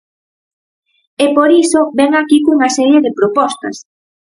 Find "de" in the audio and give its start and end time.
3.05-3.15